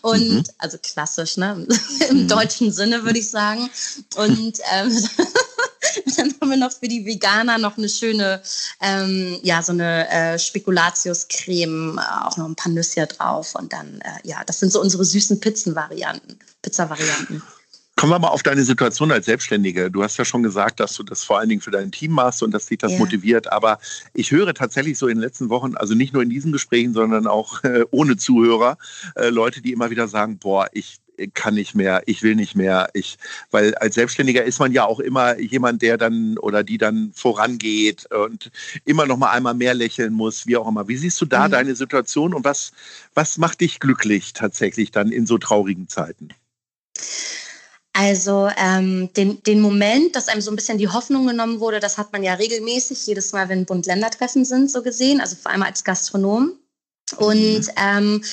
Und, 0.03 0.29
mhm. 0.31 0.45
also 0.59 0.79
klassisch, 0.79 1.37
ne? 1.37 1.67
Im 2.11 2.23
mhm. 2.23 2.29
deutschen 2.29 2.73
Sinne 2.73 3.05
würde 3.05 3.19
ich 3.19 3.31
sagen. 3.31 3.69
Und 4.17 4.59
ähm, 4.73 5.09
dann 6.17 6.35
haben 6.41 6.51
wir 6.51 6.57
noch 6.57 6.73
für 6.73 6.89
die 6.89 7.05
Veganer 7.05 7.59
noch 7.59 7.77
eine 7.77 7.89
schöne, 7.89 8.43
ähm, 8.81 9.39
ja, 9.43 9.63
so 9.63 9.73
eine 9.73 10.09
äh, 10.09 10.39
Spekulatius-Creme, 10.39 11.99
äh, 11.99 12.25
auch 12.27 12.37
noch 12.37 12.47
ein 12.47 12.57
paar 12.57 12.73
Nüsse 12.73 13.07
drauf. 13.07 13.55
Und 13.55 13.73
dann, 13.73 14.01
äh, 14.01 14.27
ja, 14.29 14.43
das 14.45 14.61
sind 14.61 14.73
so 14.73 14.81
unsere 14.81 15.05
süßen 15.05 15.41
Pizzenvarianten, 15.41 16.39
Pizza-Varianten. 16.63 17.43
Kommen 17.97 18.13
wir 18.13 18.19
mal 18.19 18.29
auf 18.29 18.43
deine 18.43 18.65
Situation 18.65 19.13
als 19.13 19.27
Selbstständige. 19.27 19.91
Du 19.91 20.03
hast 20.03 20.17
ja 20.17 20.25
schon 20.25 20.43
gesagt, 20.43 20.81
dass 20.81 20.95
du 20.95 21.05
das 21.05 21.23
vor 21.23 21.39
allen 21.39 21.49
Dingen 21.49 21.61
für 21.61 21.71
dein 21.71 21.93
Team 21.93 22.11
machst 22.11 22.43
und 22.43 22.51
dass 22.51 22.67
dich 22.67 22.79
das 22.79 22.93
ja. 22.93 22.99
motiviert. 22.99 23.53
Aber 23.53 23.79
ich 24.15 24.33
höre 24.33 24.53
tatsächlich 24.53 24.99
so 24.99 25.07
in 25.07 25.17
den 25.17 25.23
letzten 25.23 25.49
Wochen, 25.49 25.77
also 25.77 25.95
nicht 25.95 26.13
nur 26.13 26.23
in 26.23 26.29
diesen 26.29 26.51
Gesprächen, 26.51 26.93
sondern 26.93 27.29
auch 27.29 27.63
äh, 27.63 27.85
ohne 27.93 28.17
Zuhörer, 28.17 28.79
äh, 29.15 29.29
Leute, 29.29 29.63
die 29.63 29.73
immer 29.73 29.91
wieder 29.91 30.09
sagen, 30.09 30.39
boah, 30.39 30.69
ich 30.73 30.99
kann 31.35 31.55
nicht 31.55 31.75
mehr, 31.75 32.03
ich 32.07 32.23
will 32.23 32.35
nicht 32.35 32.55
mehr. 32.55 32.89
Ich, 32.95 33.17
weil 33.51 33.75
als 33.77 33.95
Selbstständiger 33.95 34.45
ist 34.45 34.59
man 34.59 34.73
ja 34.73 34.85
auch 34.85 35.01
immer 35.01 35.39
jemand, 35.39 35.83
der 35.83 35.97
dann 35.97 36.37
oder 36.39 36.65
die 36.65 36.79
dann 36.79 37.13
vorangeht 37.15 38.07
und 38.13 38.51
immer 38.85 39.07
noch 39.07 39.17
mal 39.17 39.31
einmal 39.31 39.55
mehr 39.55 39.75
lächeln 39.75 40.13
muss, 40.13 40.47
wie 40.47 40.57
auch 40.57 40.69
immer. 40.69 40.89
Wie 40.89 40.97
siehst 40.97 41.21
du 41.21 41.27
da 41.27 41.47
mhm. 41.47 41.53
deine 41.53 41.75
Situation 41.77 42.35
und 42.35 42.45
was, 42.45 42.73
was 43.15 43.39
macht 43.39 43.61
dich 43.61 43.81
glücklich 43.81 44.33
tatsächlich 44.33 44.91
dann 44.91 45.13
in 45.13 45.27
so 45.27 45.39
traurigen 45.39 45.89
Zeiten? 45.89 46.31
Also 47.97 48.51
ähm, 48.57 49.13
den, 49.13 49.41
den 49.45 49.61
Moment, 49.61 50.17
dass 50.17 50.27
einem 50.27 50.41
so 50.41 50.51
ein 50.51 50.57
bisschen 50.57 50.79
die 50.79 50.89
Hoffnung 50.89 51.29
genommen 51.29 51.61
wurde, 51.61 51.79
das 51.79 51.97
hat 51.97 52.13
man 52.13 52.25
ja 52.25 52.35
regelmäßig, 52.35 53.07
jedes 53.07 53.33
Mal, 53.33 53.49
wenn 53.49 53.67
Bund-Länder-Treffen 53.67 54.45
sind, 54.45 54.69
so 54.69 54.83
gesehen, 54.83 55.21
also 55.21 55.37
vor 55.37 55.53
allem 55.53 55.63
als 55.63 55.85
Gastronom. 55.85 56.59
Und 57.19 57.61
mhm. 57.61 57.71
ähm, 57.77 58.25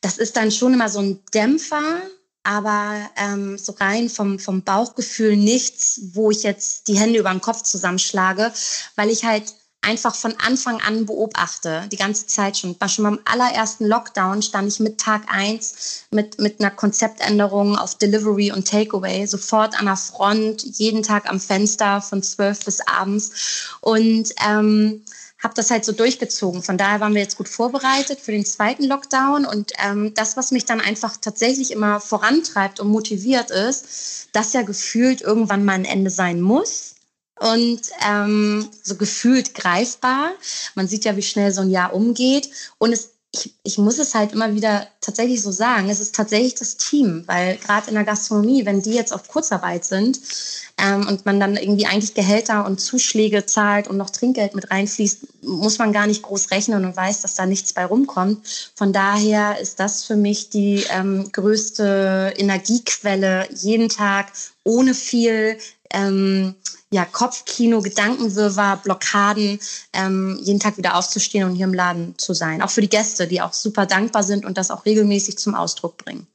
das 0.00 0.18
ist 0.18 0.36
dann 0.36 0.52
schon 0.52 0.72
immer 0.72 0.88
so 0.88 1.00
ein 1.00 1.18
Dämpfer, 1.34 2.00
aber 2.44 3.10
ähm, 3.16 3.58
so 3.58 3.72
rein 3.72 4.08
vom, 4.08 4.38
vom 4.38 4.62
Bauchgefühl 4.62 5.36
nichts, 5.36 6.00
wo 6.12 6.30
ich 6.30 6.44
jetzt 6.44 6.86
die 6.86 6.96
Hände 6.96 7.18
über 7.18 7.30
den 7.30 7.40
Kopf 7.40 7.62
zusammenschlage, 7.62 8.52
weil 8.94 9.10
ich 9.10 9.24
halt 9.24 9.52
einfach 9.82 10.14
von 10.14 10.34
Anfang 10.38 10.80
an 10.80 11.06
beobachte, 11.06 11.86
die 11.90 11.96
ganze 11.96 12.26
Zeit 12.26 12.58
schon. 12.58 12.76
War 12.80 12.88
schon 12.88 13.04
beim 13.04 13.20
allerersten 13.24 13.86
Lockdown 13.86 14.42
stand 14.42 14.68
ich 14.68 14.80
mit 14.80 14.98
Tag 14.98 15.22
eins 15.28 16.04
mit, 16.10 16.38
mit 16.38 16.60
einer 16.60 16.70
Konzeptänderung 16.70 17.76
auf 17.76 17.94
Delivery 17.96 18.52
und 18.52 18.68
Takeaway 18.68 19.26
sofort 19.26 19.78
an 19.78 19.86
der 19.86 19.96
Front, 19.96 20.62
jeden 20.62 21.02
Tag 21.02 21.28
am 21.28 21.40
Fenster 21.40 22.00
von 22.00 22.22
zwölf 22.22 22.64
bis 22.64 22.80
abends 22.80 23.76
und 23.80 24.34
ähm, 24.46 25.02
habe 25.42 25.54
das 25.54 25.70
halt 25.70 25.84
so 25.84 25.92
durchgezogen. 25.92 26.62
Von 26.62 26.78
daher 26.78 27.00
waren 27.00 27.14
wir 27.14 27.22
jetzt 27.22 27.36
gut 27.36 27.48
vorbereitet 27.48 28.18
für 28.20 28.32
den 28.32 28.44
zweiten 28.44 28.84
Lockdown 28.84 29.46
und 29.46 29.72
ähm, 29.78 30.12
das, 30.14 30.36
was 30.36 30.50
mich 30.50 30.64
dann 30.64 30.80
einfach 30.80 31.16
tatsächlich 31.16 31.70
immer 31.70 32.00
vorantreibt 32.00 32.80
und 32.80 32.88
motiviert 32.88 33.52
ist, 33.52 34.28
dass 34.32 34.52
ja 34.52 34.62
gefühlt 34.62 35.20
irgendwann 35.20 35.64
mal 35.64 35.74
ein 35.74 35.84
Ende 35.84 36.10
sein 36.10 36.40
muss 36.40 36.96
und 37.40 37.80
ähm, 38.06 38.68
so 38.82 38.96
gefühlt 38.96 39.54
greifbar. 39.54 40.30
Man 40.74 40.88
sieht 40.88 41.04
ja, 41.04 41.16
wie 41.16 41.22
schnell 41.22 41.52
so 41.52 41.62
ein 41.62 41.70
Jahr 41.70 41.94
umgeht. 41.94 42.50
Und 42.78 42.92
es, 42.92 43.10
ich, 43.32 43.54
ich 43.62 43.78
muss 43.78 43.98
es 43.98 44.14
halt 44.14 44.32
immer 44.32 44.54
wieder 44.54 44.86
tatsächlich 45.00 45.42
so 45.42 45.50
sagen, 45.50 45.90
es 45.90 46.00
ist 46.00 46.14
tatsächlich 46.14 46.54
das 46.54 46.76
Team, 46.76 47.24
weil 47.26 47.56
gerade 47.58 47.88
in 47.88 47.94
der 47.94 48.04
Gastronomie, 48.04 48.64
wenn 48.64 48.82
die 48.82 48.94
jetzt 48.94 49.12
auf 49.12 49.28
Kurzarbeit 49.28 49.84
sind 49.84 50.18
ähm, 50.78 51.06
und 51.06 51.26
man 51.26 51.38
dann 51.38 51.56
irgendwie 51.56 51.86
eigentlich 51.86 52.14
Gehälter 52.14 52.64
und 52.64 52.80
Zuschläge 52.80 53.44
zahlt 53.44 53.86
und 53.86 53.98
noch 53.98 54.10
Trinkgeld 54.10 54.54
mit 54.54 54.70
reinfließt, 54.70 55.44
muss 55.44 55.78
man 55.78 55.92
gar 55.92 56.06
nicht 56.06 56.22
groß 56.22 56.50
rechnen 56.50 56.84
und 56.84 56.96
weiß, 56.96 57.20
dass 57.20 57.34
da 57.34 57.44
nichts 57.44 57.74
bei 57.74 57.84
rumkommt. 57.84 58.72
Von 58.74 58.92
daher 58.92 59.58
ist 59.60 59.78
das 59.78 60.04
für 60.04 60.16
mich 60.16 60.48
die 60.48 60.84
ähm, 60.90 61.30
größte 61.30 62.32
Energiequelle, 62.36 63.46
jeden 63.54 63.90
Tag 63.90 64.32
ohne 64.64 64.94
viel 64.94 65.58
ähm, 65.90 66.54
ja, 66.92 67.04
Kopfkino, 67.04 67.82
Gedankenwirrwarr, 67.82 68.78
Blockaden, 68.78 69.58
ähm, 69.92 70.38
jeden 70.42 70.60
Tag 70.60 70.78
wieder 70.78 70.96
aufzustehen 70.96 71.48
und 71.48 71.54
hier 71.54 71.66
im 71.66 71.74
Laden 71.74 72.16
zu 72.16 72.32
sein. 72.32 72.62
Auch 72.62 72.70
für 72.70 72.80
die 72.80 72.88
Gäste, 72.88 73.26
die 73.26 73.42
auch 73.42 73.52
super 73.52 73.86
dankbar 73.86 74.22
sind 74.22 74.44
und 74.44 74.56
das 74.56 74.70
auch 74.70 74.86
regelmäßig 74.86 75.38
zum 75.38 75.54
Ausdruck 75.54 75.98
bringen. 75.98 76.26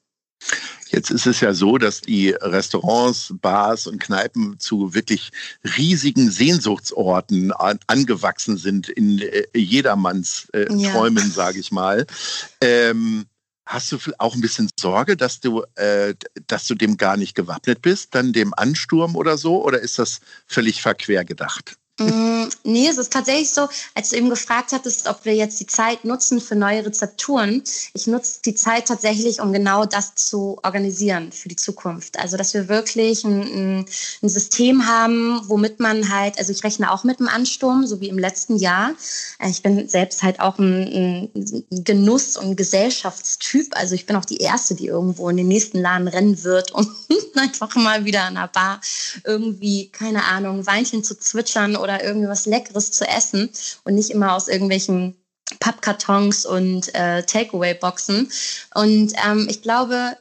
Jetzt 0.90 1.10
ist 1.10 1.26
es 1.26 1.40
ja 1.40 1.56
so, 1.56 1.80
dass 1.80 2.02
die 2.02 2.30
Restaurants, 2.30 3.34
Bars 3.42 3.88
und 3.88 4.00
Kneipen 4.00 4.60
zu 4.60 4.94
wirklich 4.94 5.32
riesigen 5.76 6.30
Sehnsuchtsorten 6.30 7.52
an, 7.52 7.80
angewachsen 7.88 8.58
sind 8.58 8.90
in 8.90 9.20
äh, 9.20 9.46
jedermanns 9.56 10.50
äh, 10.54 10.72
ja. 10.72 10.92
Träumen, 10.92 11.32
sage 11.32 11.60
ich 11.60 11.72
mal. 11.72 12.06
Ähm, 12.62 13.26
Hast 13.66 13.92
du 13.92 13.98
auch 14.18 14.36
ein 14.36 14.42
bisschen 14.42 14.70
Sorge, 14.78 15.16
dass 15.16 15.40
du, 15.40 15.64
äh, 15.76 16.16
dass 16.48 16.68
du 16.68 16.76
dem 16.76 16.98
gar 16.98 17.16
nicht 17.18 17.34
gewappnet 17.36 17.82
bist, 17.82 18.14
dann 18.14 18.34
dem 18.34 18.54
Ansturm 18.54 19.16
oder 19.16 19.38
so? 19.38 19.64
Oder 19.64 19.80
ist 19.80 20.00
das 20.00 20.20
völlig 20.48 20.82
verquer 20.82 21.24
gedacht? 21.24 21.78
Mm, 22.00 22.46
nee, 22.64 22.88
es 22.88 22.98
ist 22.98 23.14
tatsächlich 23.14 23.52
so, 23.52 23.68
als 23.94 24.10
du 24.10 24.16
eben 24.16 24.32
gefragt 24.32 24.72
hattest, 24.72 25.08
ob 25.08 25.26
wir 25.26 25.36
jetzt 25.36 25.60
die 25.60 25.68
Zeit 25.68 26.06
nutzen 26.06 26.42
für 26.42 26.56
neue 26.56 26.84
Rezepturen. 26.84 27.62
Ich 27.94 28.08
nutze 28.08 28.42
die 28.44 28.56
Zeit 28.56 28.88
tatsächlich, 28.88 29.40
um 29.40 29.54
genau 29.54 29.86
das 29.86 30.16
zu 30.16 30.58
organisieren 30.64 31.32
für 31.32 31.50
die 31.50 31.56
Zukunft. 31.56 32.18
Also, 32.18 32.36
dass 32.36 32.56
wir 32.56 32.68
wirklich 32.68 33.24
ein, 33.26 33.86
ein 34.24 34.30
System 34.30 34.88
haben, 34.88 35.42
womit 35.44 35.80
man 35.80 36.10
halt, 36.10 36.40
also 36.40 36.52
ich 36.52 36.64
rechne 36.64 36.92
auch 36.92 37.04
mit 37.04 37.20
dem 37.20 37.28
Ansturm, 37.28 37.86
so 37.86 38.02
wie 38.02 38.10
im 38.10 38.18
letzten 38.18 38.58
Jahr. 38.58 38.94
Äh, 39.38 39.52
ich 39.52 39.62
bin 39.62 39.88
selbst 39.88 40.24
halt 40.24 40.40
auch 40.40 40.58
ein, 40.58 41.30
ein 41.36 41.64
Genuss- 41.70 42.38
und 42.38 42.56
Gesellschaftstyp. 42.56 43.68
Also 43.76 43.94
ich 43.94 44.08
bin 44.08 44.16
auch 44.16 44.26
die 44.26 44.38
Erste, 44.38 44.74
die 44.74 44.88
irgendwo 44.88 45.30
in 45.30 45.38
den 45.38 45.48
nächsten 45.48 45.80
Laden 45.80 46.08
rennen 46.08 46.44
wird, 46.44 46.72
um 46.72 46.90
einfach 47.36 47.76
mal 47.76 48.04
wieder 48.06 48.28
in 48.28 48.38
einer 48.38 48.48
Bar 48.48 48.82
irgendwie, 49.24 49.90
keine 49.90 50.24
Ahnung, 50.24 50.66
Weinchen 50.66 51.04
zu 51.04 51.20
zwitschern 51.20 51.83
oder 51.84 52.04
irgendwas 52.04 52.46
Leckeres 52.46 52.92
zu 52.92 53.06
essen 53.06 53.50
und 53.84 53.96
nicht 53.96 54.10
immer 54.10 54.34
aus 54.34 54.48
irgendwelchen 54.48 55.16
Pappkartons 55.60 56.46
und 56.46 56.94
äh, 56.96 57.24
Takeaway-Boxen. 57.24 58.32
Und 58.74 59.14
ähm, 59.26 59.48
ich 59.50 59.62
glaube, 59.62 60.18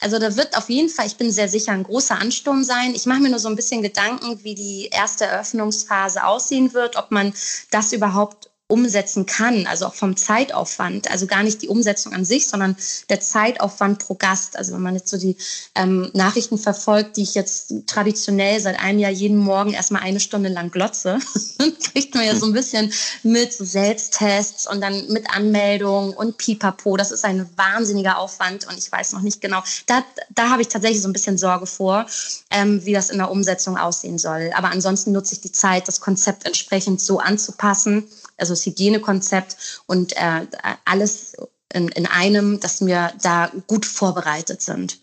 also 0.00 0.18
da 0.18 0.36
wird 0.36 0.56
auf 0.56 0.68
jeden 0.68 0.88
Fall, 0.88 1.06
ich 1.06 1.16
bin 1.16 1.30
sehr 1.30 1.48
sicher, 1.48 1.72
ein 1.72 1.84
großer 1.84 2.18
Ansturm 2.18 2.64
sein. 2.64 2.94
Ich 2.94 3.06
mache 3.06 3.20
mir 3.20 3.30
nur 3.30 3.38
so 3.38 3.48
ein 3.48 3.56
bisschen 3.56 3.82
Gedanken, 3.82 4.42
wie 4.44 4.54
die 4.54 4.88
erste 4.92 5.24
Eröffnungsphase 5.24 6.24
aussehen 6.24 6.74
wird, 6.74 6.96
ob 6.96 7.10
man 7.10 7.32
das 7.70 7.92
überhaupt 7.92 8.51
umsetzen 8.72 9.26
kann, 9.26 9.66
also 9.66 9.84
auch 9.86 9.94
vom 9.94 10.16
Zeitaufwand, 10.16 11.10
also 11.10 11.26
gar 11.26 11.42
nicht 11.42 11.60
die 11.60 11.68
Umsetzung 11.68 12.14
an 12.14 12.24
sich, 12.24 12.48
sondern 12.48 12.74
der 13.10 13.20
Zeitaufwand 13.20 13.98
pro 13.98 14.14
Gast. 14.14 14.56
Also 14.56 14.72
wenn 14.72 14.80
man 14.80 14.94
jetzt 14.94 15.08
so 15.08 15.18
die 15.18 15.36
ähm, 15.74 16.10
Nachrichten 16.14 16.56
verfolgt, 16.56 17.18
die 17.18 17.22
ich 17.22 17.34
jetzt 17.34 17.74
traditionell 17.86 18.60
seit 18.60 18.80
einem 18.80 18.98
Jahr 18.98 19.10
jeden 19.10 19.36
Morgen 19.36 19.74
erstmal 19.74 20.00
eine 20.00 20.20
Stunde 20.20 20.48
lang 20.48 20.70
glotze, 20.70 21.18
kriegt 21.92 22.14
man 22.14 22.24
ja 22.24 22.34
so 22.34 22.46
ein 22.46 22.54
bisschen 22.54 22.90
mit 23.22 23.52
so 23.52 23.66
Selbsttests 23.66 24.66
und 24.66 24.80
dann 24.80 25.06
mit 25.08 25.28
Anmeldung 25.28 26.14
und 26.14 26.38
Pipapo. 26.38 26.96
Das 26.96 27.10
ist 27.10 27.26
ein 27.26 27.46
wahnsinniger 27.56 28.18
Aufwand 28.18 28.66
und 28.66 28.78
ich 28.78 28.90
weiß 28.90 29.12
noch 29.12 29.20
nicht 29.20 29.42
genau. 29.42 29.62
Da, 29.86 30.02
da 30.30 30.48
habe 30.48 30.62
ich 30.62 30.68
tatsächlich 30.68 31.02
so 31.02 31.08
ein 31.08 31.12
bisschen 31.12 31.36
Sorge 31.36 31.66
vor, 31.66 32.06
ähm, 32.50 32.82
wie 32.86 32.94
das 32.94 33.10
in 33.10 33.18
der 33.18 33.30
Umsetzung 33.30 33.76
aussehen 33.76 34.16
soll. 34.16 34.50
Aber 34.54 34.70
ansonsten 34.70 35.12
nutze 35.12 35.34
ich 35.34 35.42
die 35.42 35.52
Zeit, 35.52 35.88
das 35.88 36.00
Konzept 36.00 36.46
entsprechend 36.46 37.02
so 37.02 37.18
anzupassen, 37.18 38.08
also 38.42 38.52
das 38.52 38.66
Hygienekonzept 38.66 39.82
und 39.86 40.12
äh, 40.16 40.46
alles 40.84 41.36
in, 41.72 41.88
in 41.88 42.06
einem, 42.06 42.60
dass 42.60 42.84
wir 42.84 43.12
da 43.22 43.50
gut 43.66 43.86
vorbereitet 43.86 44.60
sind. 44.60 44.98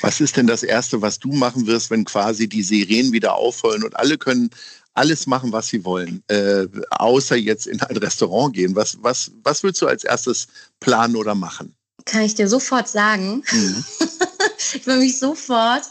Was 0.00 0.20
ist 0.20 0.36
denn 0.36 0.46
das 0.46 0.62
Erste, 0.62 1.02
was 1.02 1.18
du 1.18 1.32
machen 1.32 1.66
wirst, 1.66 1.90
wenn 1.90 2.04
quasi 2.04 2.48
die 2.48 2.62
Sirenen 2.62 3.12
wieder 3.12 3.34
aufheulen 3.34 3.84
und 3.84 3.96
alle 3.96 4.18
können 4.18 4.50
alles 4.94 5.26
machen, 5.26 5.52
was 5.52 5.68
sie 5.68 5.84
wollen, 5.84 6.22
äh, 6.28 6.66
außer 6.90 7.36
jetzt 7.36 7.66
in 7.66 7.80
ein 7.82 7.96
Restaurant 7.96 8.54
gehen? 8.54 8.76
Was, 8.76 8.98
was, 9.02 9.30
was 9.42 9.62
würdest 9.62 9.82
du 9.82 9.86
als 9.86 10.04
erstes 10.04 10.46
planen 10.80 11.16
oder 11.16 11.34
machen? 11.34 11.74
Kann 12.04 12.22
ich 12.22 12.34
dir 12.34 12.48
sofort 12.48 12.88
sagen. 12.88 13.42
Mhm. 13.50 13.84
ich 14.74 14.86
will 14.86 14.98
mich 14.98 15.18
sofort 15.18 15.82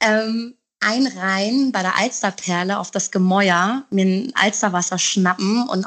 ähm, 0.00 0.54
einreihen 0.80 1.72
bei 1.72 1.82
der 1.82 1.96
Alsterperle 1.96 2.78
auf 2.78 2.90
das 2.90 3.10
Gemäuer, 3.10 3.84
mir 3.90 4.06
ein 4.06 4.32
Alsterwasser 4.34 4.98
schnappen 4.98 5.68
und 5.68 5.86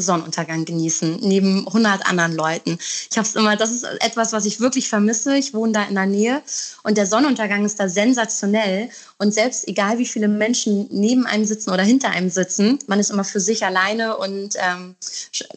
Sonnenuntergang 0.00 0.64
genießen, 0.64 1.18
neben 1.20 1.66
100 1.66 2.06
anderen 2.06 2.32
Leuten. 2.32 2.78
Ich 3.10 3.16
habe 3.16 3.26
es 3.26 3.34
immer, 3.34 3.56
das 3.56 3.70
ist 3.70 3.84
etwas, 4.00 4.32
was 4.32 4.44
ich 4.44 4.60
wirklich 4.60 4.88
vermisse. 4.88 5.36
Ich 5.36 5.54
wohne 5.54 5.72
da 5.72 5.84
in 5.84 5.94
der 5.94 6.06
Nähe 6.06 6.42
und 6.82 6.96
der 6.96 7.06
Sonnenuntergang 7.06 7.64
ist 7.64 7.80
da 7.80 7.88
sensationell. 7.88 8.90
Und 9.18 9.32
selbst 9.32 9.68
egal, 9.68 9.98
wie 9.98 10.06
viele 10.06 10.28
Menschen 10.28 10.88
neben 10.90 11.26
einem 11.26 11.44
sitzen 11.44 11.70
oder 11.70 11.82
hinter 11.82 12.10
einem 12.10 12.30
sitzen, 12.30 12.78
man 12.86 13.00
ist 13.00 13.10
immer 13.10 13.24
für 13.24 13.40
sich 13.40 13.64
alleine 13.64 14.16
und 14.16 14.54
ähm, 14.56 14.96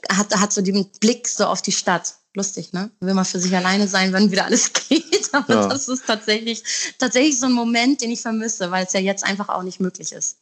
hat, 0.09 0.35
hat 0.39 0.53
so 0.53 0.61
den 0.61 0.87
Blick 0.99 1.27
so 1.27 1.45
auf 1.45 1.61
die 1.61 1.71
Stadt 1.71 2.15
lustig, 2.37 2.71
ne? 2.71 2.91
Will 3.01 3.13
man 3.13 3.25
für 3.25 3.39
sich 3.39 3.53
alleine 3.55 3.87
sein, 3.87 4.13
wenn 4.13 4.31
wieder 4.31 4.45
alles 4.45 4.71
geht. 4.89 5.29
Aber 5.33 5.53
ja. 5.53 5.67
das 5.67 5.89
ist 5.89 6.05
tatsächlich, 6.05 6.63
tatsächlich 6.97 7.39
so 7.39 7.47
ein 7.47 7.51
Moment, 7.51 8.01
den 8.01 8.11
ich 8.11 8.21
vermisse, 8.21 8.71
weil 8.71 8.85
es 8.85 8.93
ja 8.93 8.99
jetzt 8.99 9.25
einfach 9.25 9.49
auch 9.49 9.63
nicht 9.63 9.81
möglich 9.81 10.13
ist. 10.13 10.37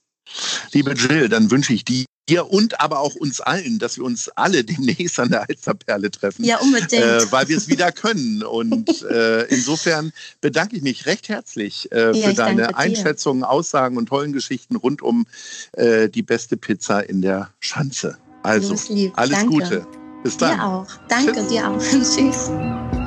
Liebe 0.72 0.94
Jill, 0.94 1.30
dann 1.30 1.50
wünsche 1.50 1.74
ich 1.74 1.86
dir 1.86 2.06
und 2.46 2.82
aber 2.82 3.00
auch 3.00 3.16
uns 3.16 3.40
allen, 3.40 3.78
dass 3.78 3.98
wir 3.98 4.04
uns 4.04 4.30
alle 4.30 4.64
demnächst 4.64 5.20
an 5.20 5.30
der 5.30 5.48
Alsterperle 5.48 6.10
treffen. 6.10 6.44
Ja, 6.44 6.58
unbedingt. 6.58 6.94
Äh, 6.94 7.32
weil 7.32 7.48
wir 7.50 7.58
es 7.58 7.68
wieder 7.68 7.92
können. 7.92 8.44
Und 8.44 9.02
äh, 9.10 9.44
insofern 9.44 10.12
bedanke 10.42 10.76
ich 10.76 10.82
mich 10.82 11.06
recht 11.06 11.30
herzlich 11.30 11.92
äh, 11.92 12.18
ja, 12.18 12.30
für 12.30 12.34
deine 12.34 12.78
Einschätzungen, 12.78 13.44
Aussagen 13.44 13.98
und 13.98 14.08
tollen 14.08 14.34
Geschichten 14.34 14.76
rund 14.76 15.02
um 15.02 15.28
äh, 15.74 16.10
die 16.10 16.24
beste 16.24 16.58
Pizza 16.58 17.08
in 17.08 17.22
der 17.22 17.50
Schanze. 17.60 18.18
Also, 18.44 18.76
alles 19.16 19.40
danke. 19.40 19.48
Gute. 19.48 19.88
Bis 20.24 20.38
dann. 20.38 20.58
Dir 20.58 20.66
auch. 20.66 20.88
Danke, 21.08 21.34
Tschüss. 21.34 21.48
dir 21.48 21.70
auch. 21.70 21.80
Tschüss. 21.92 22.52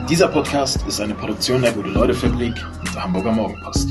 Dieser 0.08 0.28
Podcast 0.28 0.78
ist 0.86 1.00
eine 1.00 1.14
Produktion 1.14 1.62
der 1.62 1.72
Gute-Leute-Fabrik 1.72 2.54
und 2.80 2.94
der 2.94 3.02
Hamburger 3.02 3.32
Morgenpost. 3.32 3.88